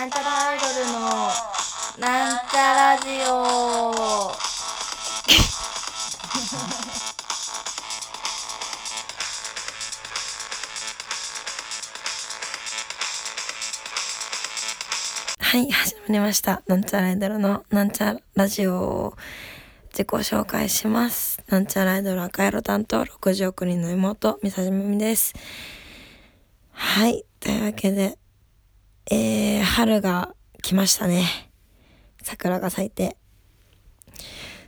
[0.00, 0.98] なんちゃらアイドルの
[1.98, 3.32] なんちゃラジオ
[15.38, 16.62] はい、始まりました。
[16.66, 19.14] なんちゃらアイドルのなんちゃラジオ
[19.90, 21.42] 自己紹介します。
[21.48, 25.34] なんちゃらアイドル赤色担当60億人の妹、みさじまみです。
[26.72, 28.16] はい、というわけで、
[29.12, 31.50] えー、春が来ましたね。
[32.22, 33.16] 桜が咲いて。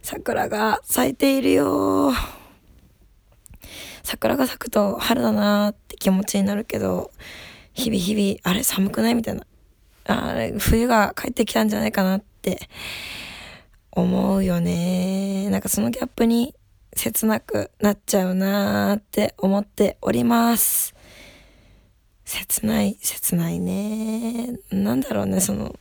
[0.02, 2.12] 桜が咲いているよ
[4.02, 7.12] 桜が咲くと春だなーって気持ちになるけど、
[7.72, 9.46] 日々日々、あれ寒くないみたいな。
[10.06, 12.68] あれ、冬が帰ってきたんじゃないかなって
[13.92, 15.50] 思うよね。
[15.50, 16.56] なんかそのギャップに
[16.96, 20.91] 切なくなっちゃうなーって思っております。
[22.32, 24.58] 切ない、切ないね。
[24.70, 25.76] なんだろうね、その、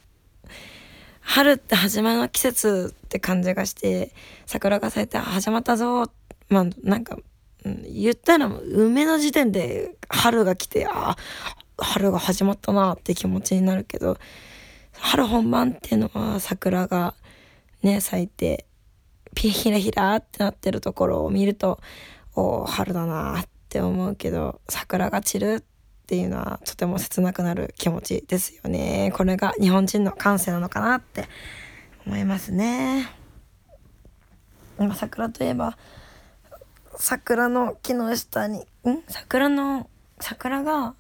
[1.22, 4.12] 春って始まりの季節って感じがして、
[4.46, 6.12] 桜が咲いて始まったぞ。
[6.50, 7.18] まあ、なんか、
[7.64, 11.16] 言ったら梅の時点で春が来て、ああ
[11.78, 14.18] 春が始まったなって気持ちになるけど、
[14.92, 17.14] 春本番っていうのは桜が
[17.82, 18.66] ね、咲いて、
[19.36, 21.80] ピヒラヒラってなってるところを見ると、
[22.36, 25.66] おー春だなって思うけど、桜が散る
[26.12, 29.14] っていうのはとても切なくなる気持ちですよね。
[29.16, 31.30] これが日本人の感性なのかなって
[32.06, 33.10] 思いますね。
[34.78, 35.78] 今桜といえば、
[36.98, 38.66] 桜の木の下に、ん？
[39.08, 40.96] 桜の、桜が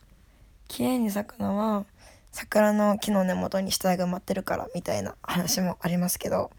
[0.70, 1.84] 綺麗に咲くのは
[2.31, 6.52] 桜の木の根元に死体が埋まってるからみたいな話もありますけど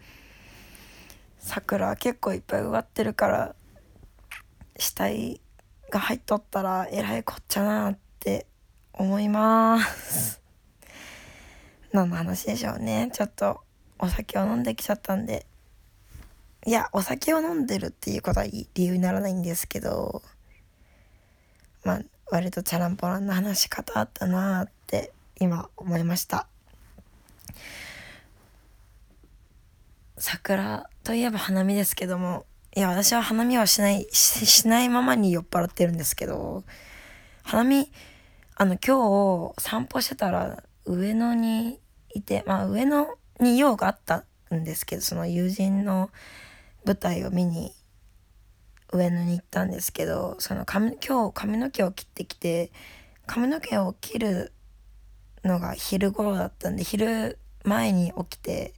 [1.39, 3.55] 桜結構いっぱい植わってるから
[4.77, 5.41] 死体
[5.91, 8.47] が入っとったらえらいこっちゃなってって
[8.93, 10.41] 思います。
[11.91, 13.11] 何の話でしょうね。
[13.13, 13.61] ちょっと
[13.99, 15.45] お酒を飲んできちゃったんで。
[16.65, 20.23] いやお酒を飲んでるっていうことは理由にならないんですけど。
[21.83, 22.01] まあ
[22.31, 26.47] 割とチャランポランな話し方あったなーって今思いました。
[30.17, 32.47] 桜といえば花見ですけども。
[32.77, 36.63] いや私は花見はしないししないままに酔っ払ってるんですけど。
[37.43, 37.91] 花見
[38.63, 41.81] あの今日散歩してたら上野に
[42.15, 43.09] いてまあ上野
[43.41, 44.25] に用があった
[44.55, 46.11] んですけどその友人の
[46.85, 47.73] 舞台を見に
[48.93, 52.71] 上野に行ったんですけどその髪今日髪の毛を切ってきて
[53.27, 54.53] 髪の毛を切る
[55.43, 58.75] のが昼頃だったんで昼前に起きて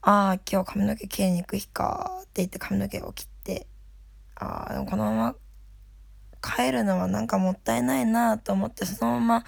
[0.00, 3.68] ああ今日髪の毛切りに行く日かって言って髪の毛を切って
[4.34, 5.34] ああでもこのまま
[6.46, 9.44] 帰るのはなんかもったいないなと思ってそのまま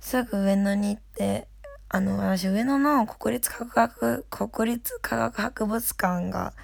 [0.00, 1.46] すぐ上野に行って
[1.88, 6.54] あの私上野の国立科学国立科学博物館が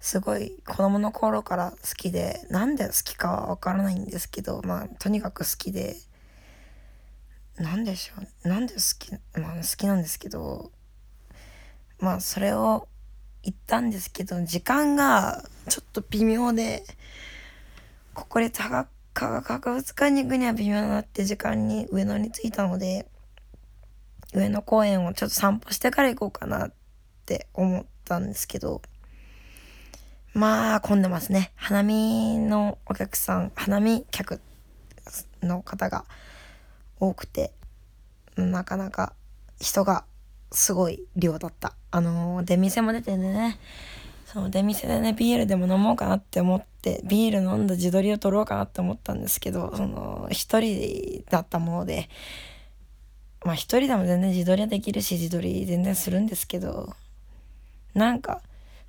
[0.00, 5.96] すごい子供の頃から好きでなんで好きかはわからないんですけどまあとにかく好きで
[7.56, 9.10] なんでしょうなんで好き
[9.40, 10.70] まあ好きなんですけど
[11.98, 12.86] まあそれを
[13.42, 16.84] 言ったんですけど時間がちょっと微妙で
[18.14, 23.08] 国立科学科学博物館に行くには微妙だなって時間に上野に着いたので
[24.32, 26.72] 上野公園をちょっと散歩してから行こうかなっ
[27.26, 28.80] て思ったんですけど
[30.34, 31.50] まあ混んでますね。
[31.56, 34.40] 花見のお客さん花見客
[35.42, 36.04] の方が
[37.00, 37.50] 多くて
[38.36, 39.14] なかなか
[39.58, 40.04] 人が
[40.52, 41.74] すごい量だった。
[41.90, 43.58] あの出店も出てね。
[44.26, 46.68] その出店でねビールでも飲もうかなって思って
[47.04, 52.08] ビール飲んだ自撮りを撮ろうかなって思ったんですけどその一人だったもので
[53.44, 56.94] まあ一人でも全然自撮りはできるし自撮り全然するんですけど
[57.94, 58.42] なんか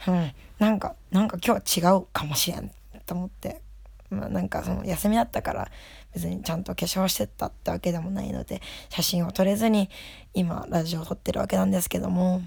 [0.07, 2.71] うんなんかなんか今日は違うかもしれん
[3.05, 3.61] と思って
[4.09, 5.71] まあなんかその休みだったから
[6.13, 9.89] 別にちゃんと化粧してったってわけでもないので写真を撮れずに
[10.33, 12.41] 今ラジオを撮ってるわけなんですけども。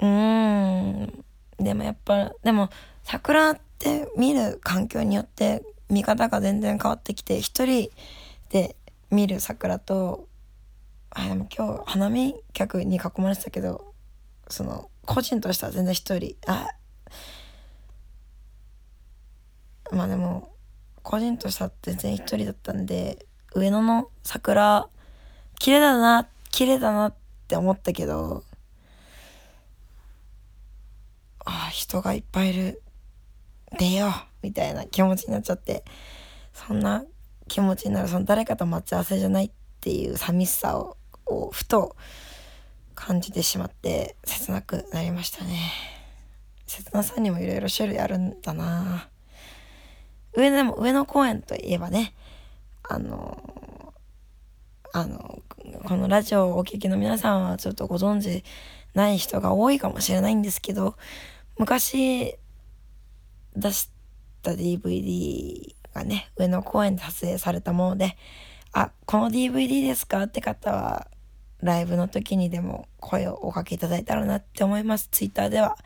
[0.00, 1.24] うーん。
[1.58, 2.70] でもやっぱでも
[3.04, 7.90] 桜って見る環境によって見方が全然変わってきて一人
[8.48, 8.76] で
[9.10, 10.26] 見る桜と
[11.10, 13.94] あでも今日花見客に囲まれてたけど
[14.48, 16.70] その個人としては全然一人あ
[19.92, 20.50] まあでも
[21.02, 24.88] 個人としては全然一人だったんで上野の桜
[25.58, 27.14] 綺麗だな綺麗だなっ
[27.46, 28.42] て思ったけど
[31.44, 32.80] あ人がいっぱいいる。
[33.74, 34.10] 出よう
[34.42, 35.84] みたいな気持ちになっちゃって
[36.52, 37.04] そんな
[37.48, 39.50] 気持ちになるその誰かと待ち合わせじゃないっ
[39.80, 41.96] ていう寂しさををふと
[42.94, 45.72] 感じてしまって切なくなりましたね。
[46.66, 49.08] 切なさにもいろいろ種類あるんだな。
[50.34, 52.14] 上でも上野公園といえばね
[52.82, 53.94] あの
[54.92, 55.42] あの
[55.84, 58.44] このラジオをお聴きの皆さんはちょっとご存知
[58.94, 60.96] ない人が多いかもしれないんですけど
[61.58, 62.36] 昔
[63.56, 63.90] 出し
[64.42, 68.16] た DVD がね上野公園で撮影されたもので
[68.72, 70.22] あこの DVD ですか？
[70.24, 71.06] って方は
[71.60, 75.08] ライブの時にでも声をおかけいただいたらなって思います。
[75.10, 75.78] ツイッターでは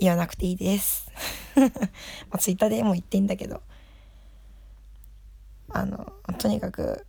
[0.00, 1.10] 言わなくていいです。
[1.56, 1.66] ま
[2.32, 3.62] あ、ツイッターでも言っていいんだけど、
[5.68, 7.06] あの、とにかく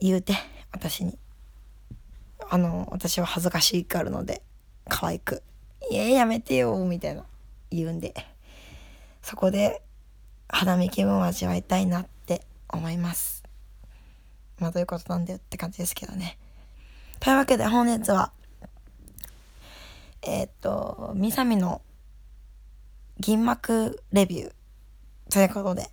[0.00, 0.34] 言うて、
[0.70, 1.18] 私に。
[2.48, 4.42] あの、私は恥ずかしいからので、
[4.88, 5.42] 可愛く、
[5.90, 7.26] いえ、やめてよ、みたいな
[7.72, 8.14] 言うんで、
[9.22, 9.82] そこで
[10.48, 13.42] 花見気分を味わいたいなって思います。
[14.58, 16.38] まあどういうことなんだよって感じですけどね。
[17.20, 18.32] というわけで本日は、
[20.22, 21.82] えー、っと、みさみの
[23.18, 24.52] 銀幕レビュー
[25.32, 25.88] ということで、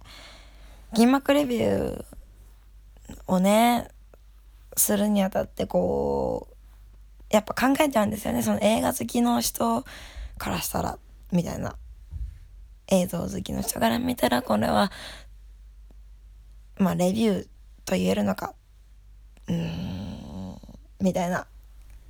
[0.93, 2.05] 銀幕レビュー
[3.27, 3.89] をね、
[4.75, 6.55] するにあたってこう、
[7.29, 8.41] やっぱ考えちゃうんですよね。
[8.41, 9.85] その映画好きの人
[10.37, 10.97] からしたら、
[11.31, 11.75] みたいな。
[12.91, 14.91] 映像好きの人から見たら、これは、
[16.77, 17.47] まあ、レビュー
[17.85, 18.55] と言えるのか、
[19.47, 20.57] うーん、
[20.99, 21.47] みたいな。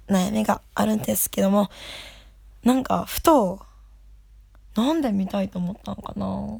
[0.10, 1.69] 悩みがあるんですけども、
[2.63, 3.60] なんか、ふと、
[4.75, 6.60] なんで見たいと思ったのかな。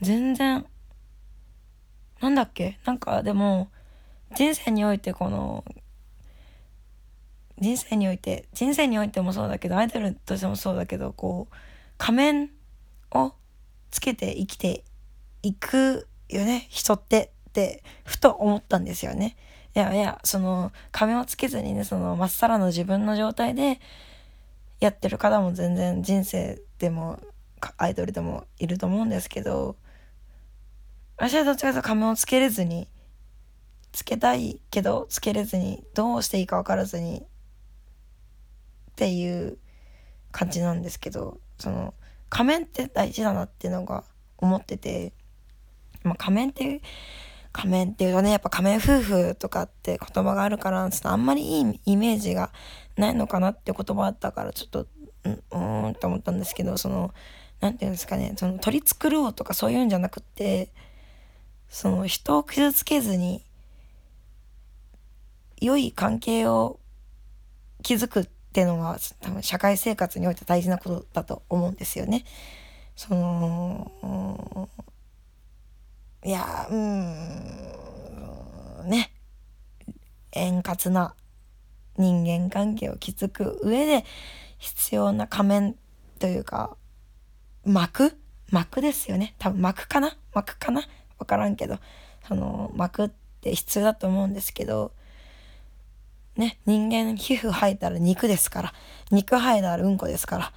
[0.00, 0.66] 全然、
[2.20, 2.78] なんだっけ。
[2.84, 3.70] なんか、でも、
[4.34, 5.64] 人生においてこの、
[7.62, 11.54] 人生において、人生においてもそうだけど、アイドルとしてもそうだけど、こう、
[11.96, 12.50] 仮面
[13.12, 13.32] を
[13.90, 14.84] つけて生きて
[15.42, 19.36] いくよね、人ってってふと思ったんですよね。
[19.74, 23.80] いやいやその仮面をつけずにねそのまっさらの自分の状態で
[24.80, 27.18] やってる方も全然人生でも
[27.78, 29.76] アイドルでもいると思うんですけど
[31.16, 32.86] 私はどっちかというと仮面をつけれずに
[33.92, 37.24] つけたいけどつけれずにどうしていいか分からずに
[38.92, 39.58] っていう
[40.30, 41.94] 感じなんですけどその
[42.28, 44.04] 仮面って大事だなっていうのが
[44.38, 45.12] 思ってて、
[46.02, 46.80] まあ、仮面って
[47.52, 52.50] 仮面っていうとね、やっぱ仮面夫婦とかって言葉があるから、ちょっとあんまりいいイメージが
[52.96, 54.86] ないのかなって言葉あったから、ちょっと、
[55.24, 57.12] うん、うんって思ったんですけど、その、
[57.60, 60.70] なんていうんですかね、その取り繕おうとかそういうんじゃなくって、
[61.68, 63.44] その人を傷つけずに、
[65.60, 66.80] 良い関係を
[67.82, 72.26] 築くっっていうのは多分社会生活において大事なことだと思うんですよね。
[72.94, 74.68] その、
[76.22, 77.14] いやうん
[78.90, 79.10] ね。
[80.32, 81.14] 円滑な
[81.96, 84.04] 人間関係を築く上で
[84.58, 85.76] 必要な仮面
[86.18, 86.76] というか
[87.64, 88.18] 膜
[88.50, 89.34] 膜ですよね。
[89.38, 90.14] 多分膜かな？
[90.34, 90.82] 膜かな？
[91.18, 91.78] 分からんけど。
[92.28, 93.10] その膜っ
[93.40, 94.92] て必要だと思うんですけど
[96.36, 98.74] ね人間皮膚生えたら肉ですから
[99.10, 100.52] 肉生えたらうんこですから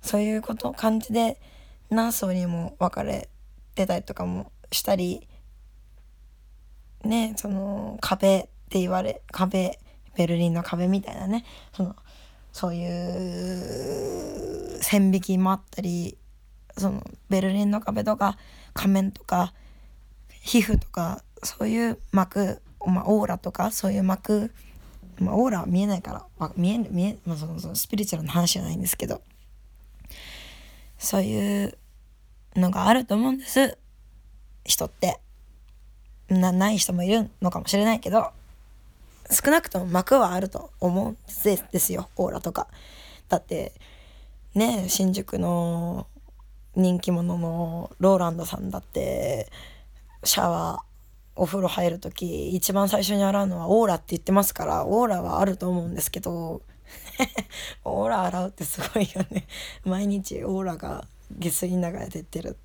[0.00, 1.40] そういうこと感じで
[1.90, 3.28] 何層にも分かれ
[3.74, 5.26] てたりとかもしたり
[7.04, 9.78] ねその壁って言われ壁
[10.16, 11.96] ベルリンの壁みたいなねその
[12.52, 16.18] そういう線引きもあったり
[16.76, 18.36] そのベルリンの壁とか
[18.74, 19.52] 仮面とか
[20.40, 24.52] 皮膚とかそういう膜、まあ、オーラとかそういう膜、
[25.20, 29.20] まあ、オーラは見えないから、まあ、見え見え、まあ、そのそのスピリチュアルな話じゃないんですけど
[30.98, 31.78] そういう
[32.56, 33.78] のがあると思うんです
[34.64, 35.20] 人って
[36.28, 38.30] なない人もいるのかもしれないけど
[39.30, 41.16] 少なくとも膜はあると思うん
[41.72, 42.68] ですよオーラとか。
[43.28, 43.72] だって
[44.54, 46.06] ね新宿の
[46.74, 49.50] 人気者のローランドさんだって
[50.24, 50.87] シャワー
[51.38, 56.62] お風呂入る時一番最初に洗うのはオーラって言ってますからオーラはあると思うんですけど
[57.84, 59.46] オーラ洗うってすごいよね。
[59.84, 61.06] 毎日オーラが
[61.38, 62.58] 下水の中で出てる。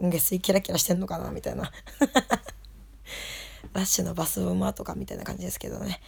[0.00, 1.70] 下水キラキラしてんのかなみたいな。
[3.72, 6.00] ラッシュのバス馬とかみたいな感じですけどね。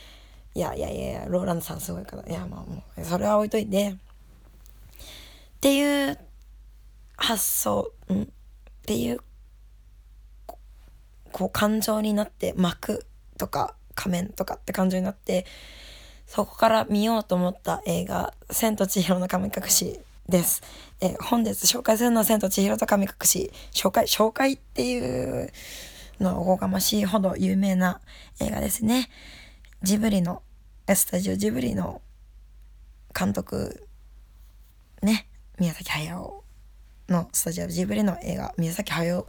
[0.54, 2.26] いやいやいやローランドさんすごいから。
[2.26, 3.90] いやまあもうそれは置いといて。
[3.90, 3.97] っ
[5.61, 6.18] ていう
[7.16, 8.26] 発想、ん、っ
[8.83, 9.21] ていう
[11.32, 13.06] こう感情になって膜
[13.37, 15.47] とか仮面とかって感情になって
[16.26, 20.62] そこから見ようと思った映画「千と千尋の神隠し」です。
[21.00, 25.50] え本日紹介するのは「千と千尋と神隠し」紹介紹介っていう
[26.20, 28.00] のおこがましいほど有名な
[28.40, 29.08] 映画ですね。
[29.82, 30.42] ジブリの、
[30.92, 32.02] スタジオジブリの
[33.18, 33.87] 監督、
[35.02, 36.44] ね、宮崎駿
[37.08, 39.26] のスタジオジブリの映画、宮崎駿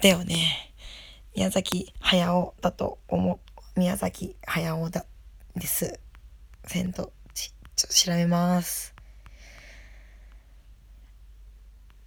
[0.00, 0.72] だよね。
[1.38, 3.78] 宮崎駿だと思う。
[3.78, 5.06] 宮崎駿だ、
[5.54, 6.00] です。
[6.66, 8.92] 千と、ち、ちょっと調べます。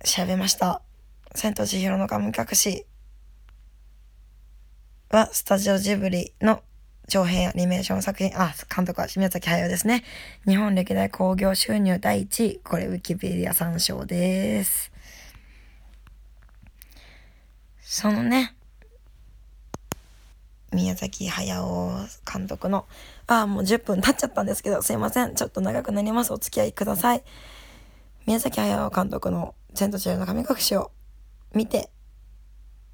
[0.03, 0.81] 調べました。
[1.33, 2.85] 千と千尋の神隠し
[5.09, 6.61] はスタジオジブリの
[7.07, 10.03] 長編アニメーション作品、あ、監督は宮崎駿ですね。
[10.45, 12.59] 日本歴代興行収入第1位。
[12.65, 14.91] これウィキペディア参照です。
[17.79, 18.55] そのね、
[20.71, 22.85] 宮崎駿監督の、
[23.27, 25.35] ああ、もう10分経っちゃったんですけど、すいません。
[25.35, 26.31] ちょっと長くなります。
[26.33, 27.23] お付き合いください。
[28.25, 30.91] 宮崎駿監督の千と千尋の神隠しを
[31.53, 31.89] 見て、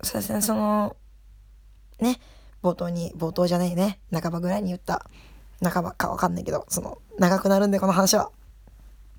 [0.03, 0.95] そうですね、その、
[1.99, 2.19] ね、
[2.63, 5.05] 冒頭に、冒頭じゃないね、半ばぐらいに言った、
[5.63, 8.31] 半ばかわかんないけど、その、長くなるんで、この話は。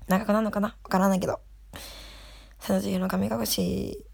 [0.07, 0.69] 長くなるのかな？
[0.83, 1.39] わからないけど。
[2.59, 4.05] 千と千尋の神隠し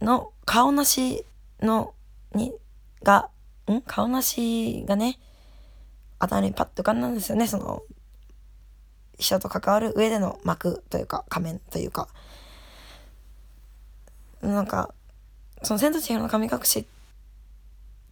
[0.00, 1.24] の顔なし
[1.60, 1.94] の、
[2.34, 2.52] に、
[3.02, 3.30] が、
[3.72, 3.82] ん？
[3.82, 5.18] 顔なしがね、
[6.18, 7.82] 頭にパッと浮かんだんですよね、その、
[9.18, 12.08] 人と関わる上での幕というか、仮面というか。
[14.42, 14.94] なんか、
[15.62, 16.84] その千と千尋の神隠しっ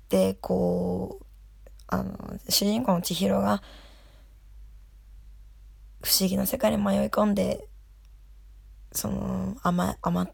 [0.08, 1.24] てこう
[1.88, 3.62] あの主人公の千尋が
[6.02, 7.66] 不思議な世界に迷い込んで
[8.92, 10.28] その甘甘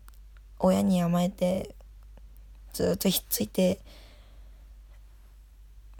[0.58, 1.74] 親に甘えて
[2.72, 3.80] ずっとひっついて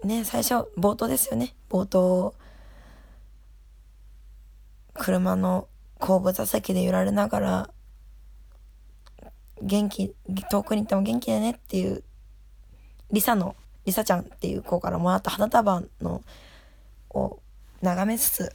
[0.04, 1.54] ね最初冒頭ですよね。
[1.68, 2.34] 冒頭
[4.94, 7.70] 車の後部座席で揺られながら
[9.62, 10.14] 元気
[10.50, 12.02] 遠くに行っても元気でねっていう
[13.12, 13.54] リサの
[13.84, 16.22] リサちゃんっていう子からもらった花束の
[17.10, 17.38] を
[17.82, 18.52] 眺めつつ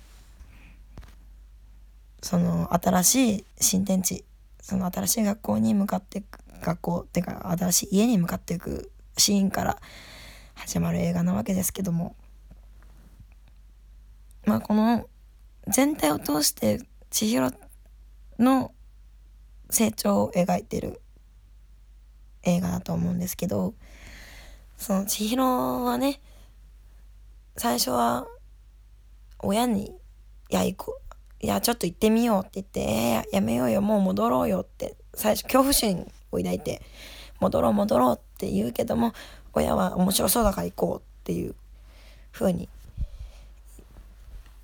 [2.22, 4.24] その新しい新天地
[4.62, 9.78] その新しい学校に向かっていく学校っていうか新しい家に向かっていくシーンから
[10.56, 12.16] 始まる映画なわけですけども。
[14.46, 15.08] まあこの
[15.68, 17.52] 全体を通して千尋
[18.38, 18.72] の
[19.70, 21.02] 成長を描いてる
[22.44, 23.74] 映画だと思うんですけど
[24.78, 26.22] その千尋はね
[27.58, 28.28] 最初は
[29.40, 29.96] 親に
[30.50, 31.02] 「いや行こ
[31.42, 36.82] ういやちょっと行ってみよう」って言って「えー、やめようよもう戻ろうよ」って最初恐怖心を抱いて
[37.40, 39.14] 「戻ろう戻ろう」って言うけども
[39.56, 41.56] 親は面白そうだから行こうっていう
[42.32, 42.70] 風に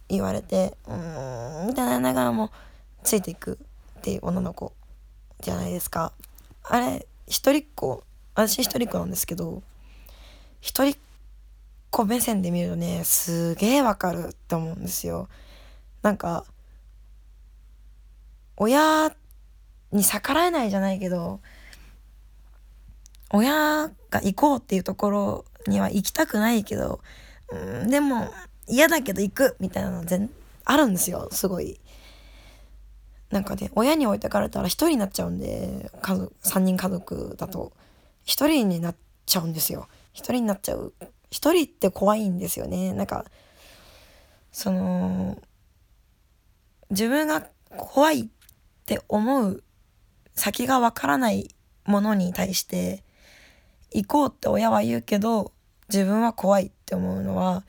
[0.09, 2.51] 言われてうーんみたいなながらも
[3.03, 3.57] ついていく
[3.99, 4.73] っていう女の子
[5.39, 6.11] じゃないですか。
[6.63, 8.03] あれ一人っ子
[8.35, 9.63] 私一人っ子なんですけど
[10.59, 11.01] 一人っ
[11.89, 15.29] 子目線で見るとねすげえわかるって思うんですよ。
[16.01, 16.45] なんか
[18.57, 19.15] 親
[19.91, 21.39] に逆らえないじゃないけど
[23.31, 26.99] 親が行こうっていうところには行きたくないけど、
[27.49, 28.31] うん、でも
[28.67, 30.29] 嫌だけど行くみたいなの全
[30.65, 31.79] あるんですよすごい。
[33.31, 37.71] なんかね親に置いてかれたら一人になっちゃうんで家族3人家族だと
[38.25, 39.87] 一人になっちゃうんですよ。
[40.13, 40.93] 一人になっちゃう
[41.29, 43.25] 一人って怖いんですよねなんか
[44.51, 45.41] その
[46.89, 48.27] 自分が怖いっ
[48.85, 49.63] て思う
[50.35, 53.03] 先がわからないものに対して
[53.91, 55.51] 行こうって親は言うけど
[55.89, 57.63] 自分は怖いって思うのは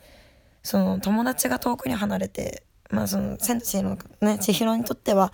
[0.63, 5.33] その友達が遠くに離れてまあその千と千尋のね千尋にとっては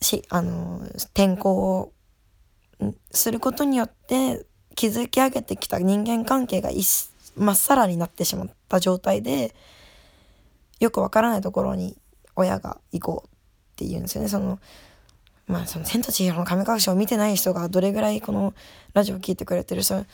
[0.00, 0.82] しあの
[1.14, 1.92] 転校を
[3.10, 6.70] することによって築き上げてきた人間関係が
[7.34, 9.54] まっさらになってしまった状態で
[10.78, 11.96] よくわからないところに
[12.36, 13.30] 親が行こうっ
[13.76, 14.28] て言うんですよね。
[14.28, 14.58] その
[15.46, 18.54] まあその「千と千尋の神隠し」を見てない人がどれぐらいこの
[18.94, 20.04] ラジオを聴いてくれてる人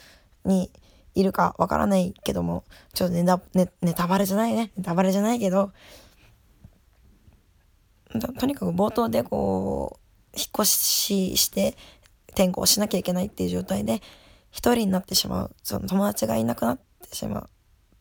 [0.45, 0.71] に
[1.15, 4.73] いるかわからないけどもちょっとネタネネタバレじゃないね。
[4.77, 5.73] ネタバレじゃないけど
[8.39, 11.77] とにかく冒頭でこう引っ越しして
[12.29, 14.03] 転校しなきゃいけないっていう状態で
[14.51, 17.45] 一人になってしまうその友達がいなくなってしまっ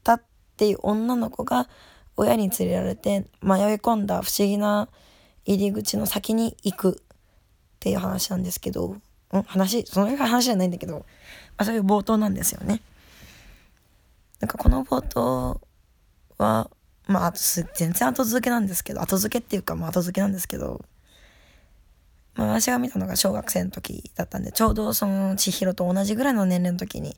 [0.04, 0.24] たっ
[0.58, 1.70] ていう女の子が
[2.18, 4.90] 親に連れられて迷い込んだ不思議な
[5.46, 7.02] 入り口の先に行く。
[7.82, 8.96] っていう話なんですけど、
[9.32, 11.04] うん、話その話じゃないんだけど、ま
[11.58, 12.80] あ、そういう冒頭なんですよね。
[14.40, 15.60] なんかこの冒頭
[16.38, 16.70] は
[17.08, 20.86] まあ全然後付けなんですけど後付けっていうかまあ後付けなんですけど
[22.36, 27.18] まあ、私が見たのが小学生の時だったんでちょうどその千尋と同じぐらいの年齢の時に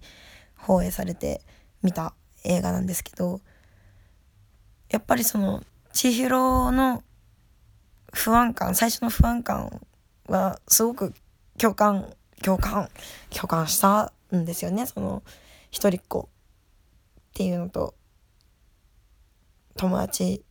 [0.58, 1.42] 放映されて
[1.84, 3.42] 見た映画なんですけど
[4.90, 7.04] やっぱりその千尋の
[8.12, 9.82] 不安感最初の不安感
[10.28, 11.14] はすごく
[11.58, 12.90] 共感共感
[13.30, 14.86] 共感したんですよね。
[14.86, 15.24] その
[15.72, 17.96] 一人っ子っていうのと
[19.76, 20.44] 友達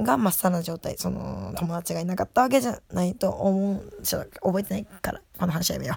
[0.00, 5.96] がまっさらな状態その友達がいなかったわけじゃないと思うちょっと覚えてないからこの話やめよ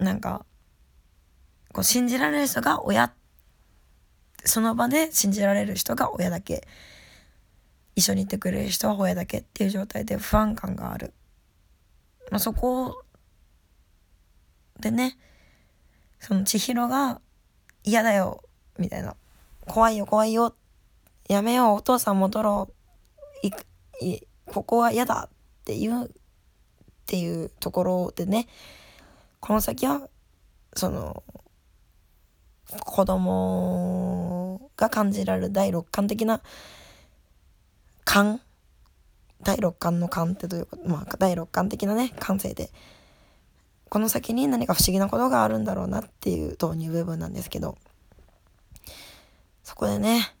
[0.00, 0.04] う。
[0.04, 0.46] なんか
[1.72, 3.12] こう信じられる人が親
[4.44, 6.66] その場で信じられる人が親だけ
[8.00, 11.12] 一緒にいてくれる人は親だけっていう状態で不安感がある、
[12.30, 13.02] まあ、そこ
[14.80, 15.18] でね
[16.18, 17.20] その千尋が
[17.84, 18.42] 嫌だよ
[18.78, 19.16] みたいな
[19.66, 20.54] 怖いよ怖いよ
[21.28, 22.70] やめようお父さん戻ろ
[23.42, 23.46] う
[24.02, 26.08] いいここは嫌だっていうっ
[27.06, 28.48] ていうところでね
[29.40, 30.08] この先は
[30.74, 31.22] その
[32.66, 36.40] 子供が感じられる第六感的な
[38.04, 38.40] 感？
[39.42, 40.88] 第六感の感ってどういうこと？
[40.88, 42.70] まあ第六感的なね感性で。
[43.88, 47.76] この先に何か不思議なことがあるんだろうなっていう導入部分なんですけど。
[49.62, 50.32] そこでね、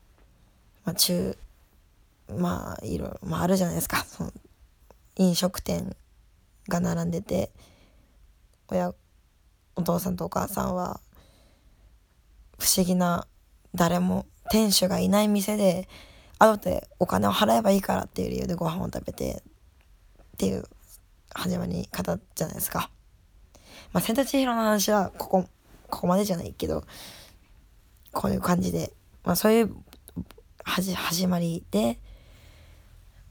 [0.84, 1.38] まあ、中
[2.36, 4.04] まあいろ、まあ、あるじゃないですか。
[4.04, 4.32] その
[5.16, 5.96] 飲食店
[6.68, 7.50] が並んでて
[8.68, 8.92] 親
[9.76, 11.00] お父さんとお母さんは
[12.58, 13.26] 不思議な
[13.74, 15.88] 誰も店主がいない店で
[16.40, 19.42] 後でお金を払えばいいからっていう理由でご飯を食べてっ
[20.38, 20.64] ていう
[21.34, 22.90] 始まり方じゃないですか。
[23.92, 25.48] まあ、千と千尋の話はここ、
[25.88, 26.84] ここまでじゃないけど、
[28.12, 28.92] こういう感じで、
[29.24, 29.76] まあそういう
[30.64, 31.98] はじ始まりで、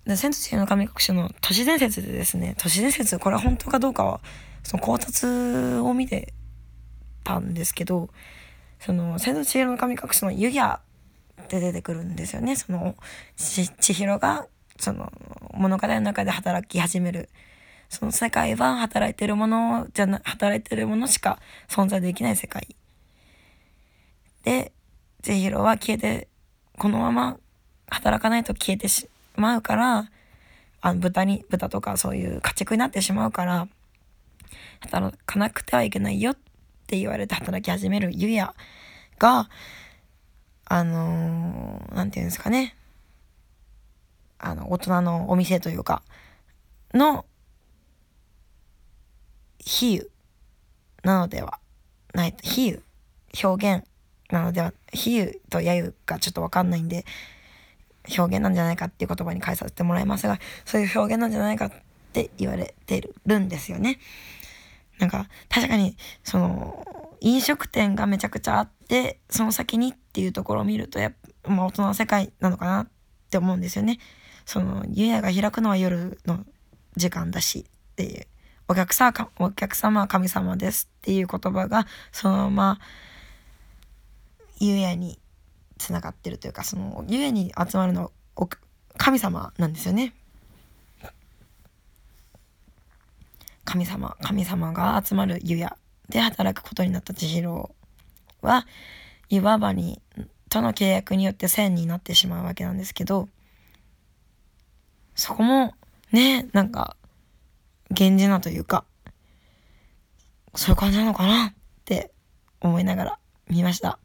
[0.06, 4.22] で千と千尋の神隠しの都市伝説でですね、都市伝説、これは本当かどうかは、
[4.64, 6.34] その考察を見て
[7.24, 8.10] たんですけど、
[8.80, 10.60] その千と千尋の神隠しの湯気
[11.44, 12.56] って出てくるんですよね。
[12.56, 12.96] その
[13.36, 14.48] 千尋が
[14.80, 15.12] その
[15.54, 17.30] 物語の中で働き始める。
[17.90, 22.76] その世界は働いてるものじゃな、働いてるものしか存在できない世界。
[24.44, 24.72] で、
[25.24, 26.28] 千尋は消えて、
[26.78, 27.38] このまま
[27.90, 30.10] 働かないと消えてしまうから、
[30.82, 33.68] あの豚に、豚とかそういう家畜になってしまうから、
[34.82, 36.38] 働かなくてはいけないよっ
[36.88, 38.54] て言われて働き始めるゆや
[39.18, 39.50] が、
[40.70, 42.76] あのー、なんていうんですかね。
[44.38, 46.04] あの、大人のお店というか、
[46.94, 47.26] の、
[49.58, 50.08] 比喩
[51.04, 51.60] なのでは
[52.14, 52.82] ない、比喩、
[53.48, 53.86] 表現
[54.30, 57.04] なのでは、比喩と揶揄がちょっとわかんないんで、
[58.16, 61.72] 表現なんじゃないかっていう言葉に変えさせてもらいますが、そういう表現なんじゃないかっ
[62.14, 64.00] て言われてるんですよね。
[65.00, 66.86] なんか、確かに、その、
[67.22, 72.88] 飲食店がめちゃくちゃあって、その先にっていうところを見ると、やっぱ、まあ大人の世界なのかなっ
[73.30, 74.00] て思うんですよね。
[74.46, 76.46] その、湯屋が開くのは夜の
[76.98, 78.28] 時間だしっていう。
[78.68, 82.80] お客さんお客様は神様ですっていう言葉が、そのまま、
[84.60, 85.20] 湯屋に
[85.78, 88.50] つながってるというか、その、湯屋に集まるのは
[88.98, 90.14] 神様なんですよね。
[93.64, 95.78] 神様、神様が集まる湯屋
[96.10, 97.74] で働くことになった千尋
[98.42, 98.66] は、
[99.30, 100.02] 岩場に、
[100.50, 103.30] との契約によって線になってしまうわけなんですけど、
[105.16, 105.74] そこも、
[106.12, 106.96] ね、なんか、
[107.92, 108.86] 源氏なというか、
[110.56, 111.54] そういう感じなのかなっ
[111.86, 112.12] て
[112.60, 114.00] 思いながら見ました。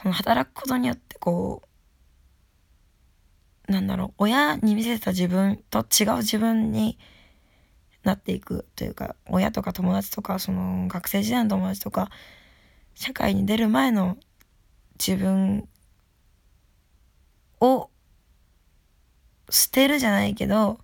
[0.00, 1.62] その働くことによってこ
[3.68, 6.98] う、なんだろう、親に見せた自分と違う自分に
[8.02, 12.10] なっていくというか、親とか友達とか、その学生時代の友達とか、
[12.98, 14.16] 社会に出る前の
[14.98, 15.68] 自分
[17.60, 17.90] を
[19.48, 20.80] 捨てるじゃないけど、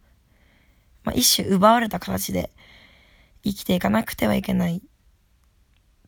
[1.03, 2.51] まあ、一種奪われた形で
[3.43, 4.81] 生きていかなくてはいけないっ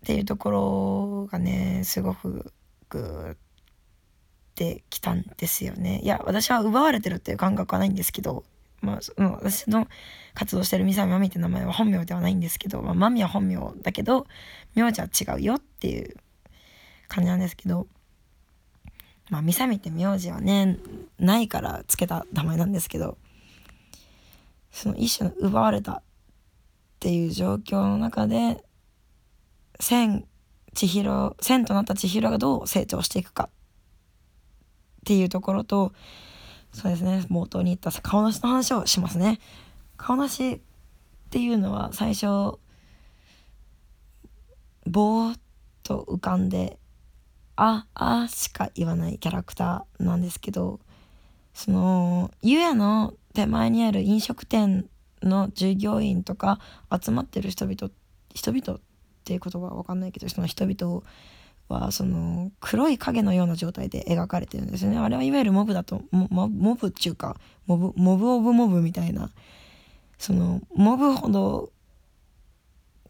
[0.04, 2.52] ていうところがね、すごく
[2.88, 3.36] グーっ
[4.54, 6.02] てきたんですよね。
[6.04, 8.44] いや、私は奪われてるっていう感覚はないんですけど、
[8.86, 9.88] まあ、その私の
[10.34, 14.26] 活動してるミサミマミって名前は本名ではないんですけど、まあ、マミは本名だけど、
[14.74, 16.16] 名字は違うよっていう
[17.08, 17.88] 感じなんですけど、
[19.28, 20.78] まあ、ミサミって名字はね、
[21.18, 23.18] ないからつけた名前なんですけど、
[24.70, 26.02] その一種の奪われたっ
[27.00, 28.62] ていう状況の中で、
[29.80, 30.26] 千、
[30.74, 33.50] 千尋、千となった千尋がどう成長していくかっ
[35.04, 35.92] ていうところと、
[36.76, 37.24] そうですね。
[37.30, 39.40] 冒頭に言った顔なしの話をしますね。
[39.96, 40.60] 顔なしっ
[41.30, 42.26] ていうのは最初
[44.84, 45.40] ぼーっ
[45.82, 46.78] と浮かんで
[47.56, 50.78] 「ああ」しか言わないキャラクターなんですけど
[51.54, 54.90] そのゆやの手前にある飲食店
[55.22, 56.60] の従業員とか
[57.02, 57.90] 集まってる人々
[58.34, 58.82] 人々っ
[59.24, 61.04] ていう言葉は分かんないけどその人々を
[61.68, 64.98] はその黒い影のような状態で描かれてるんですよね。
[64.98, 69.30] あれはいわゆるモブだとモモブっていうかモブモブオブモブみたいな
[70.18, 71.72] そのモブほど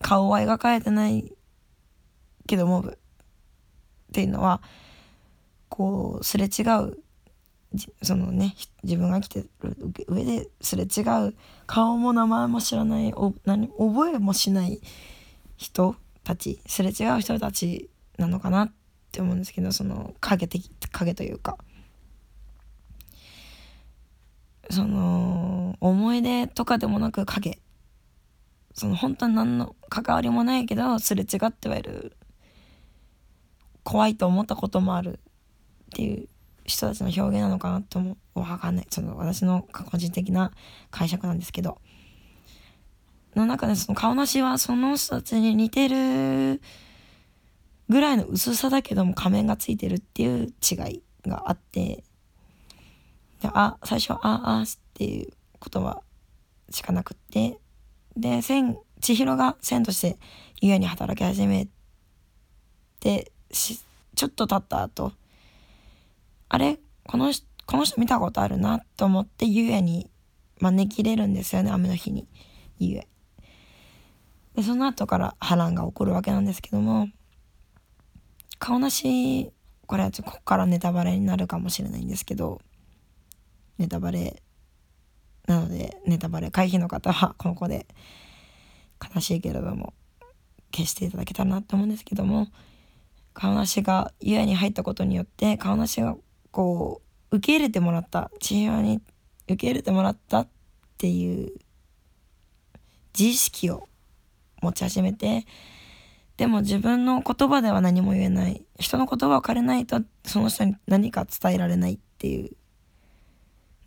[0.01, 1.33] 顔は描かれてない
[2.47, 2.97] けどモブっ
[4.13, 4.63] ていうのは
[5.69, 6.97] こうすれ違う
[8.03, 9.77] そのね自分が来てる
[10.09, 11.35] 上ですれ違う
[11.67, 14.81] 顔も名前も知らないお何覚えもしない
[15.57, 18.73] 人たちすれ違う人たちなのかなっ
[19.13, 21.59] て思うんですけどその影的影というか。
[24.69, 27.61] その思い出とかでもなく影
[28.75, 32.17] その本当に何の関わりもないけどすれ違ってはいる。
[33.85, 36.29] 怖いと思ったこともあるっていう
[36.65, 38.87] 人たちの表現なのかなとも分かんない。
[38.91, 40.51] その私の個人的な
[40.91, 41.79] 解釈なんですけど。
[43.37, 46.61] の中でその顔なしはその人たちに似てる
[47.89, 52.05] ぐらいの薄さだけども仮面がついてるっていう違いがあって
[53.43, 55.33] であ最初は「ああ」っていう
[55.71, 56.03] 言葉
[56.71, 57.59] しかなくって
[58.17, 60.19] で千千尋が千として
[60.61, 61.69] ゆえに働き始め
[63.01, 63.81] てし
[64.15, 65.13] ちょっと経った後
[66.49, 67.33] あれこの
[67.67, 70.11] この人見たことあるなと思ってゆえに
[70.61, 72.27] 招き入れるんですよね雨の日に
[72.79, 73.09] ゆえ。
[74.55, 77.09] でその後から波乱が起こるわけなんですけども
[78.59, 79.53] 顔なし
[79.87, 82.61] これはちょここからネタバレになるかもしれないんですけど
[83.79, 84.43] ネタバレ
[85.47, 87.87] なのでネタバレ回避の方はここで
[89.15, 89.95] 悲しいけれども
[90.75, 92.49] 消していただけたらなと思うんですけども
[93.35, 96.17] 顔なしがゆえに入ったことによって顔なしが
[96.51, 99.01] こう受け入れてもらった千尋に
[99.45, 100.49] 受け入れてもらったっ
[100.99, 101.53] ていう
[103.17, 103.89] 自意識を
[104.63, 105.45] 持ち始めて
[106.37, 108.63] でも自分の言葉では何も言えない。
[108.79, 112.51] 人の言葉を借りないとその人に何か伝えられないっていう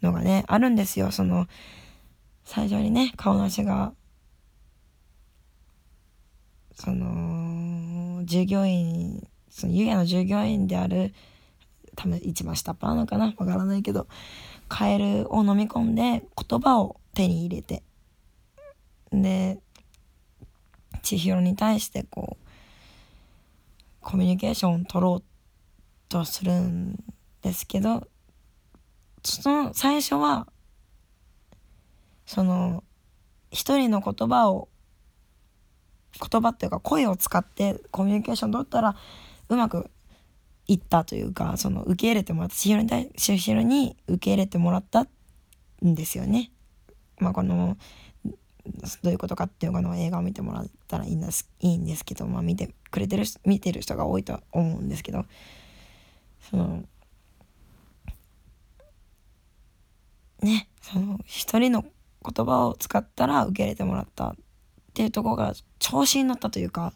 [0.02, 1.12] のがねあるんですよ。
[1.12, 1.48] その
[2.44, 3.94] 最初にね顔なしが
[6.74, 11.14] その従業員その湯屋の従業員である
[11.96, 14.08] 多分一番下っ端なのかなわからないけど
[14.70, 17.84] カエルを飲み込んで言葉を手に入れて。
[19.12, 19.60] で
[21.02, 22.46] 千尋に対してこう
[24.02, 25.24] コミュニケーションを取ろう
[26.10, 26.96] とするん
[27.42, 28.08] ですけど
[29.24, 30.48] その最初は
[32.26, 32.84] その
[33.52, 34.70] 一人の言葉を
[36.20, 38.96] 言葉っていうか声を使ってコミュニケーション取ったら
[39.50, 39.90] うまく
[40.68, 45.08] いったというかその受け入れてもらった千尋に対千尋に受け入れてもらったん
[45.96, 46.52] ですよね。
[47.18, 47.78] まあ、この
[49.04, 55.26] どういうことかっていうの映画を見てもらったらいいんですいいんですけど、まあ、見てくれてる見てる人が多いとは思うんですけど
[56.50, 56.84] その
[60.42, 64.36] ねその一人の言葉を使ったら受け入れてもらったっ
[64.94, 66.94] ていうところが調子に乗ったというか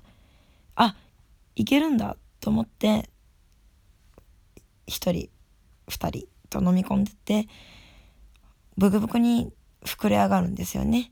[0.76, 0.96] あ
[1.56, 3.10] いけるんだと思って
[4.88, 5.30] 一人
[5.88, 7.48] 二人と飲み込んでって
[8.76, 9.54] ブクブクに
[9.86, 11.12] 膨れ上がるんですよね。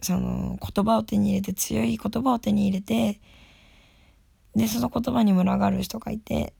[0.00, 3.20] その言葉を手に入れて強い言葉を手に入れて
[4.54, 6.52] でその言葉に群がる人がいて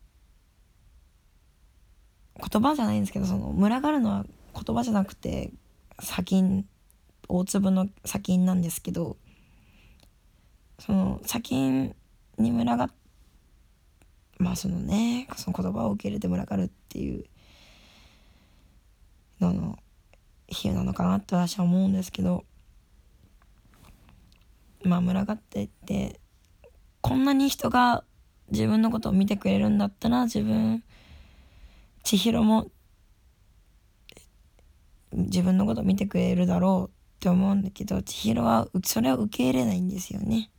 [2.37, 4.25] 言葉じゃないんですけどその群がるのは
[4.55, 5.51] 言葉じゃなくて
[6.01, 6.65] 砂金
[7.29, 9.17] 大粒の砂金なんですけど
[10.79, 11.97] その砂金
[12.39, 12.91] に群が
[14.39, 17.25] まあそのねその言葉を受け入れて群がるっていう
[19.41, 19.79] のの
[20.49, 22.45] 比喩なのかなって私は思うんですけど
[24.85, 26.21] まあ群がってって
[27.01, 28.05] こんなに人が
[28.51, 30.83] 自分のことを見てくれるんだったら自分
[32.03, 32.71] 千尋も
[35.13, 40.51] 自分のことを見てくれるだろうって思うんだけど千尋はそれを受け入れないんですよね。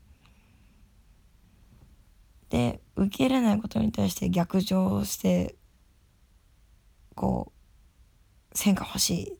[2.50, 5.56] で受け入れないことに対して逆上して
[7.16, 7.54] こ
[8.54, 9.38] う線が欲しい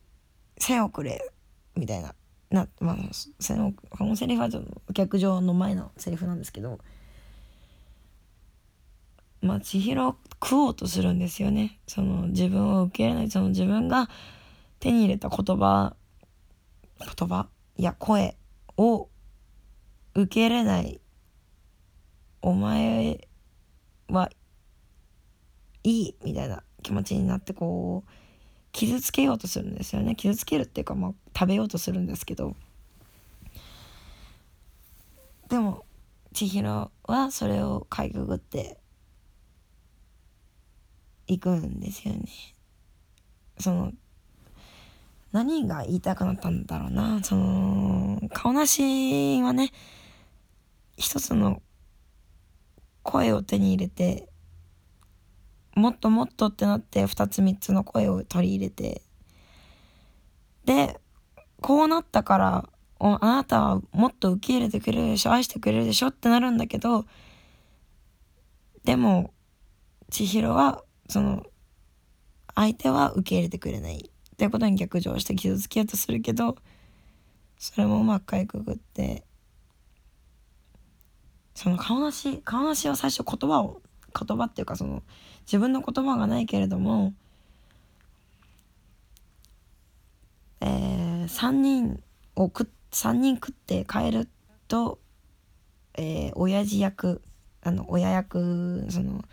[0.58, 1.32] 線をくれ
[1.74, 2.14] みたいな
[2.50, 2.96] なまあ
[3.38, 4.48] そのこのセリフは
[4.92, 6.80] 逆上の前のセリフなんですけど
[9.40, 11.78] まあ千尋を食おうとするんですよね。
[11.86, 13.30] その自分を受け入れない。
[13.30, 14.08] その自分が
[14.80, 15.94] 手に入れた言葉
[16.98, 18.36] 言葉いや声
[18.76, 19.08] を
[20.14, 21.00] 受け入れない。
[22.42, 23.28] お前
[24.08, 24.30] は
[25.84, 28.10] いいみたいな気持ちになってこう
[28.72, 30.14] 傷つけようとするんですよね。
[30.14, 32.54] 傷つけるっていうかまあ食べようとするんですけど。
[35.48, 35.84] でも
[36.32, 38.78] 千尋はそれをかいくぐって
[41.26, 42.24] いくんですよね。
[43.58, 43.92] その
[45.32, 47.22] 何が言いたくなったんだろうな。
[47.22, 49.72] その顔なしはね
[50.96, 51.62] 一つの
[53.02, 54.29] 声を手に入れて
[55.74, 59.02] もっともっとってなって2つ3つの声を取り入れて。
[60.64, 61.00] で
[61.60, 67.06] こうなったからあなたはもっと受け入れてくれるでしょ愛してくれるでしょってなるんだけど
[68.84, 69.32] でも
[70.10, 71.44] 千尋はその
[72.54, 74.10] 相手は受け入れてくれない。
[74.10, 76.56] っていうことに逆上して傷つけようとするけど
[77.58, 79.24] それもうまくかいくぐって
[81.54, 83.82] その顔なし顔なしは最初言葉を
[84.18, 85.02] 言葉っていうかその
[85.50, 87.12] 自分の言葉がないけれども
[90.60, 92.02] えー、3人
[92.36, 94.28] を食3人食って帰る
[94.68, 94.98] と、
[95.94, 97.22] えー、親父役
[97.62, 99.24] あの親役その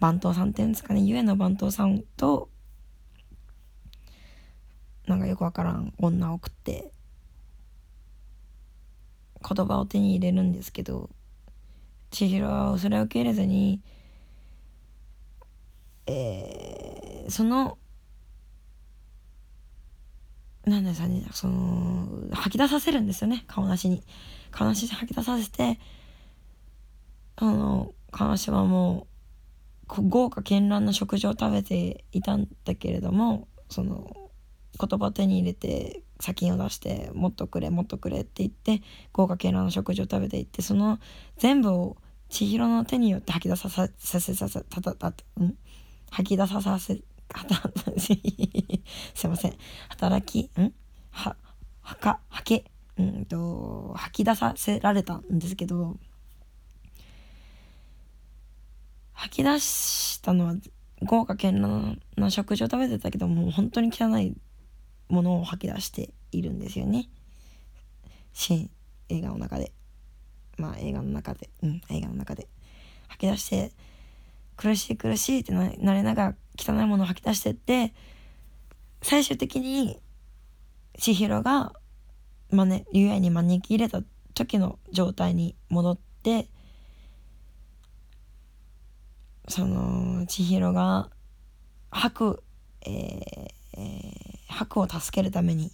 [0.00, 2.48] 番頭さんっていうんですかねゆえの番頭さんと
[5.06, 6.90] なんかよくわからん女を食って
[9.48, 11.08] 言葉を手に入れるんですけど
[12.10, 13.80] 千尋はそれを受け入れずに
[16.12, 17.78] えー、その
[20.64, 23.44] なんですかねその吐き出させるんですよね。
[23.48, 24.02] 顔なしに。
[24.50, 25.80] 顔なしで吐き出させて
[27.36, 29.06] あの顔なしはも
[29.88, 34.14] う豪華絢爛な食事を食べていたんだけれどもその
[34.78, 40.98] 言葉を手に入れて砂金を出して「もっとくれもっとくれ」って言って豪華絢爛な食事を食べていってその
[41.38, 41.96] 全部を
[42.28, 45.58] 千尋の手によって吐き出させさせさせたたたうん
[46.12, 47.02] 吐き出ささせ
[49.14, 49.56] すいません。
[49.88, 50.74] 働きん？
[51.10, 51.36] は
[51.80, 52.70] はかはけ。
[52.98, 55.98] うんと吐き出させられたんですけど
[59.14, 60.54] 吐き出したのは
[61.00, 64.36] 豪華絢爛な食事を食べてたけどもう本当に汚い
[65.08, 67.08] ものを吐き出しているんですよね。
[68.34, 68.70] 新
[69.08, 69.72] 映画の中で。
[70.58, 71.48] まあ映画の中で。
[71.62, 72.48] うん映画の中で。
[73.08, 73.72] 吐き出して
[74.56, 77.94] 苦しい苦しいってなれながら汚いものを吐き出してって
[79.02, 80.00] 最終的に
[80.98, 81.72] 千尋が、
[82.50, 84.02] まね、ゆえに招き入れた
[84.34, 86.48] 時の状態に戻って
[89.48, 91.10] その千尋が
[91.90, 92.42] 白、
[92.82, 92.92] えー
[93.74, 95.72] えー、白を助けるために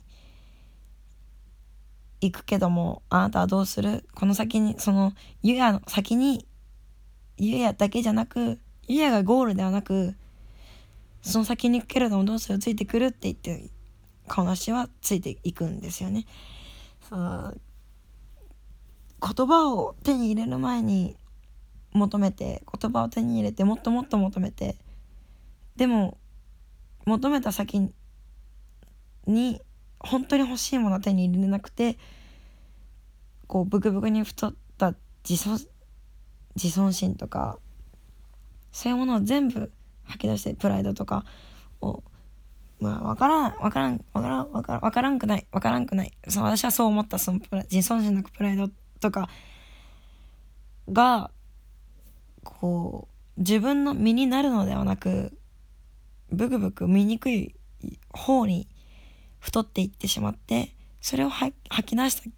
[2.21, 4.05] 行くけどもあなたはどうする？
[4.14, 5.12] この先にその
[5.43, 6.49] ゆやの先に
[7.37, 10.14] ゆやだけじゃなく家がゴールではなく
[11.22, 13.70] その先に行くけれどもどうするついてくるって言って
[14.27, 16.27] 顔なしはついていくんですよね。
[17.11, 17.16] 言
[19.46, 21.16] 葉を手に入れる前に
[21.92, 24.77] 求めて言葉を手に入れてもっともっと求めて
[25.77, 26.18] でも
[27.05, 27.90] 求めた先
[29.27, 29.61] に
[29.98, 31.98] 本当に欲しいものは手に入れなくて
[33.46, 34.94] こうブクブクに太った
[35.29, 35.59] 自尊
[36.55, 37.59] 自尊心とか
[38.79, 39.73] そういうものを全部
[40.05, 41.25] 吐き出してプライドとか
[41.81, 42.05] を
[42.79, 46.12] まあ分からん分からん分からん分からん分からんくない分からんくない。
[46.29, 49.29] そう私はそう思ったそのプラ自尊心なくプライドとか
[50.93, 51.33] が
[52.45, 55.37] こう自分の身になるのではなく
[56.31, 57.57] ブクブク醜い
[58.12, 58.69] 方に
[59.41, 61.53] 太っていってしまってそれを吐
[61.85, 62.31] き出した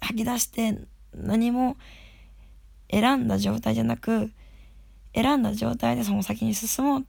[0.00, 0.80] 吐き出して
[1.14, 1.76] 何も
[2.90, 4.32] 選んだ状態じゃなく
[5.16, 7.04] 選んだ状態でその先に進もうっ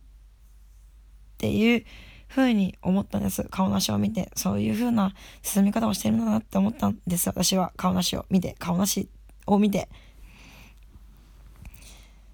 [1.38, 1.86] ていう
[2.30, 3.43] 風に思ったんです。
[3.52, 7.28] 顔なしを見てそういう風な進み方をしてるんだなって思ったんです。
[7.28, 9.10] 私は顔なしを見て顔なし
[9.46, 9.89] を見て。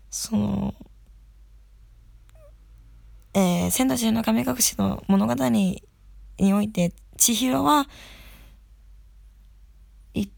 [0.09, 0.75] その
[3.33, 5.81] えー、千と千の神隠しの物語に
[6.39, 7.87] おいて千尋は
[10.13, 10.31] 一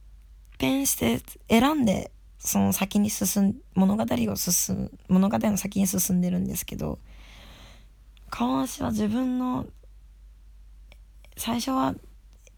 [0.57, 2.11] 変して選んで
[2.45, 6.99] その先に進ん物語を進む物語の先に進んでるんですけど
[8.29, 9.65] 川足は自分の
[11.37, 11.95] 最初は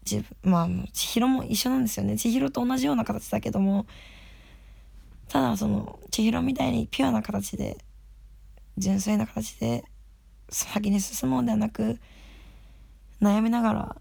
[0.04, 2.16] 自分まあ千尋も一緒なんですよね。
[2.16, 3.86] 千尋と同じような形だけども
[5.28, 7.78] ただその千尋みたいにピュアな形で
[8.76, 9.84] 純粋な形で
[10.50, 11.98] 先に進もうではなく
[13.20, 13.96] 悩みながら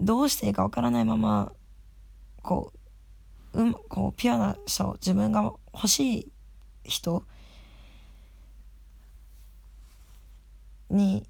[0.00, 1.52] どうしていいかわからないまま
[2.42, 2.78] こう,、
[3.54, 6.32] うん、こうピュアな人自分が欲しい
[6.84, 7.22] 人
[10.90, 11.26] に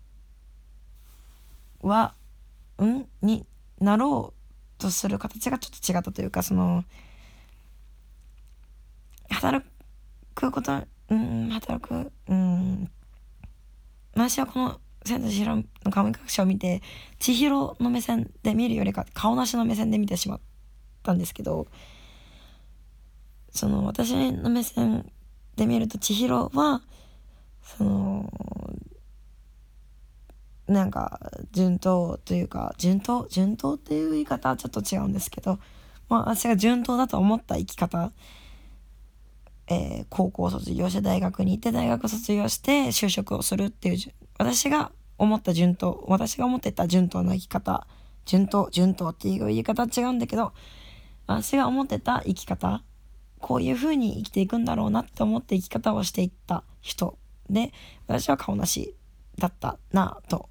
[1.82, 2.14] は
[2.78, 3.46] うんに
[3.80, 6.84] なろうとする形がちょっと違ったというかその
[9.30, 9.66] 働
[10.34, 10.72] くこと
[11.10, 12.90] うん働くうん
[14.14, 16.82] 私はこの千と千尋の神隠しを見て
[17.18, 20.40] 千尋の目線で見るよりか顔なしの目線で見てしまっ
[21.02, 21.66] たんですけど
[23.52, 25.10] その私の目線
[25.56, 26.82] で見ると千尋は
[27.62, 28.32] その
[30.66, 31.20] なんか
[31.52, 35.58] 順当というか順当順当っていう言い方はちょっと違うんですけど
[36.08, 38.12] まあ私が順当だと思った生き方
[39.68, 43.98] えー、高校卒業して大学に行って大学卒業して就職をするっていう
[44.38, 47.86] 私が思った順当私が思ってた順当な生き方
[48.26, 50.52] 順当順当っていう言い方は違うんだけど
[51.26, 52.82] 私が思ってた生き方
[53.42, 57.18] こういう風に生きていくんだろうなって思って生き方をしていった人。
[57.50, 57.72] で
[58.06, 58.94] 私は顔なし
[59.38, 60.48] だったなと。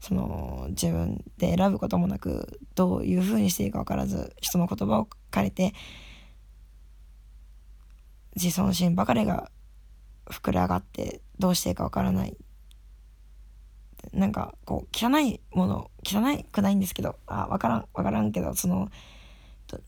[0.00, 5.72] その自分で選ぶこともなくどういう風にしていいか分からず人の言葉を借りて
[8.36, 9.50] 自尊心ばかりが
[10.26, 12.36] 膨れ上がってどうしていいかわからない。
[14.12, 18.90] なんかこう汚いもの汚いくないんですけどあ分からん分からんけどその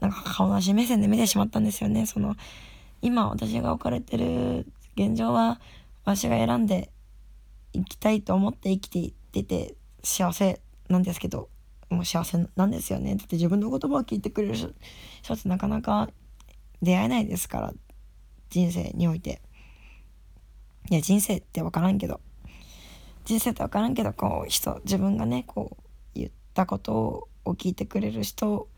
[0.00, 2.06] なんか顔なし目線で見てしまったんですよね。
[2.06, 2.36] その
[3.02, 5.60] 今私が置かれてる現状は
[6.04, 6.90] 私が選んで
[7.72, 11.48] 生きたいと思って生きていってて幸せなんですけど
[11.90, 13.16] もう幸せなんですよね。
[13.16, 16.10] だって自分の言葉を聞いてくれる人ってなかなか
[16.82, 17.74] 出会えないですから
[18.50, 19.40] 人生において。
[20.88, 22.20] いや人生って分からんけど。
[23.24, 25.82] 人生って分からんけどこう人自分がねこう
[26.14, 28.68] 言ったことを聞いてくれる人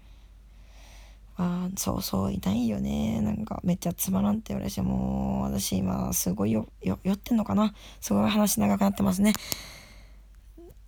[1.39, 3.21] はそうそういないよね。
[3.21, 7.75] なんかめっちゃつまらんって言われてもう私今すごいよよ酔ってんのかな。
[8.01, 9.35] すごい話長くなってますね。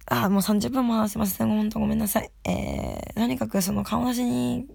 [0.07, 1.49] あもう30分も話せません。
[1.49, 2.31] ほんとごめんなさい。
[2.45, 4.67] えー、とにかくその顔なしに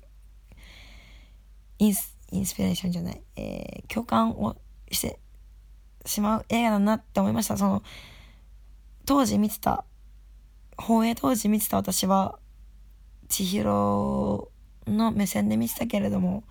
[1.78, 4.56] インスインスピレーションじゃない、えー、共感を
[4.92, 5.20] して
[6.06, 7.58] しまう映画だなって思いました。
[7.58, 7.84] その
[9.06, 9.84] 当時見てた
[10.78, 12.40] 放映当時見てた私は
[13.28, 14.50] 千尋
[14.88, 16.44] の目線で見てたけれども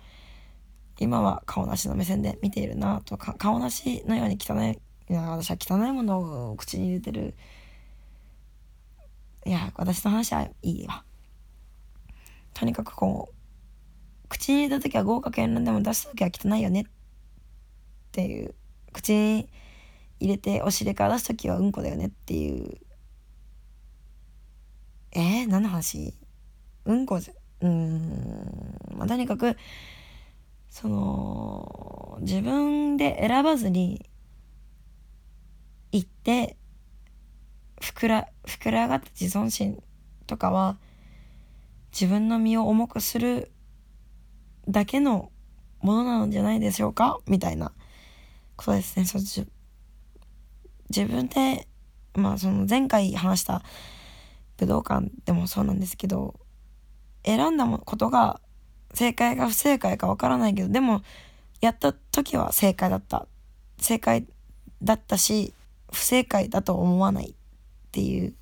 [0.99, 7.35] 今は顔なしの目線で見ているなとか顔なしのように汚いいや私は汚いものを口に入れてる。
[9.45, 11.03] いや私の話はいいわ。
[12.55, 16.81] とにかくこう口に入れた時は豪華絢爛でも出す時は汚いよね。
[16.81, 16.85] っ
[18.11, 18.55] ていう
[18.93, 19.49] 口に
[20.19, 22.77] 入れてお尻から出す時はうんこだよねっていう。
[25.11, 26.15] えー、何の話？
[26.85, 27.33] うんこじゃ
[27.65, 29.57] うんまあとにかく
[30.69, 34.09] その自分で選ばずに
[35.91, 36.57] 行って
[37.81, 39.81] 膨ら膨れ上がった自尊心
[40.27, 40.77] とかは
[41.91, 43.51] 自分の身を重くする
[44.67, 45.31] だけの
[45.81, 47.19] ものなんじゃないでしょうか？
[47.27, 47.71] みたいな
[48.55, 49.05] ことですね。
[49.05, 49.45] そ自
[51.05, 51.67] 分で、
[52.15, 53.63] まあその前回話した
[54.57, 56.35] 武道館でもそうなんですけど、
[57.25, 58.39] 選んだことが
[58.93, 61.01] 正解か不正解かわからないけど、でも
[61.61, 63.27] やった時は正解だった。
[63.77, 64.25] 正解
[64.81, 65.53] だったし、
[65.91, 67.33] 不正解だと思わないっ
[67.91, 68.33] ていう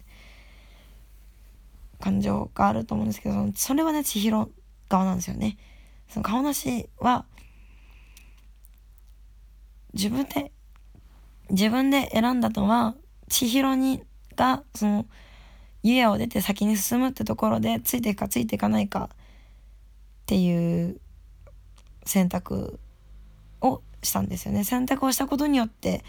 [1.99, 4.49] 感情があると思うんですけど、それはね、千尋
[4.89, 5.57] 側なんですよね。
[6.09, 7.25] その顔なしは
[9.93, 10.51] 自分で
[11.49, 12.95] 自分で選んだのは
[13.29, 14.03] 千尋に
[14.35, 15.05] がその
[15.83, 19.15] 湯屋を出て先に進むってところでついていくかついていかないかっ
[20.25, 20.97] ていう
[22.05, 22.79] 選択
[23.61, 24.63] をしたんですよね。
[24.63, 26.03] 選択をしたことによって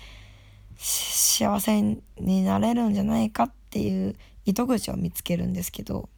[0.76, 6.08] 幸せになれるんじゃないかっていう糸口を見つけるんですけど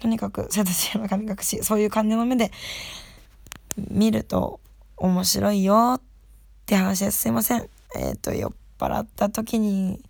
[0.00, 2.52] とにかく瀬戸内山神隠しそういう感じの目で
[3.76, 4.60] 見ると
[4.96, 6.00] 面白いよっ
[6.66, 7.68] て話ですすいません。
[7.96, 10.00] えっ、ー、と酔っ払った時に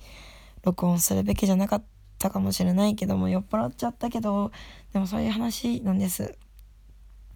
[0.63, 1.98] 録音するべきじゃなかった。
[2.19, 4.51] たかもしれないけども酔っ払っちゃったけど
[4.93, 6.37] でもそういう話なんです。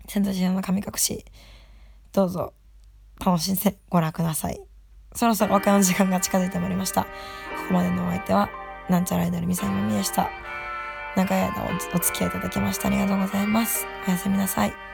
[0.07, 1.25] 千と千尋の神隠し。
[2.13, 2.53] どうぞ
[3.25, 4.61] 楽しんでご覧ください。
[5.15, 7.03] そろそろお別れの時間が近づいてまいりました。
[7.05, 7.09] こ
[7.69, 8.51] こまでのお相手は
[8.89, 10.31] なんちゃらアイドルみさみまみでした。
[11.17, 11.53] 長い間
[11.95, 13.87] お付き合いいただきましてありがとうございます。
[14.07, 14.92] おやすみなさい。